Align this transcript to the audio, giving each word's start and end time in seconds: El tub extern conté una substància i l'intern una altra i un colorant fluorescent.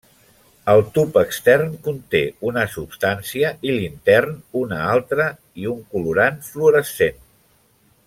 El 0.71 0.79
tub 0.93 1.19
extern 1.21 1.75
conté 1.87 2.21
una 2.51 2.63
substància 2.77 3.53
i 3.69 3.75
l'intern 3.77 4.35
una 4.65 4.83
altra 4.97 5.29
i 5.65 5.71
un 5.77 5.89
colorant 5.95 6.45
fluorescent. 6.53 7.25